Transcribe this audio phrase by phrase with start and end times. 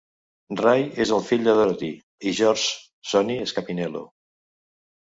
[0.61, 1.91] Ray és el fill de Dorothy
[2.27, 2.69] i George
[3.13, 4.05] "Sonny" Scapinello.